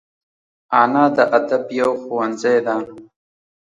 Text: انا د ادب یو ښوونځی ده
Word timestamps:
انا 0.81 1.05
د 1.15 1.17
ادب 1.39 1.63
یو 1.79 1.91
ښوونځی 2.01 2.57
ده 2.65 2.75